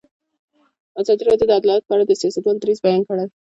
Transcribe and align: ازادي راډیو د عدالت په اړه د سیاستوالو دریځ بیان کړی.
ازادي 1.01 1.23
راډیو 1.25 1.47
د 1.49 1.51
عدالت 1.59 1.83
په 1.87 1.93
اړه 1.95 2.03
د 2.07 2.11
سیاستوالو 2.21 2.61
دریځ 2.61 2.79
بیان 2.85 3.01
کړی. 3.07 3.25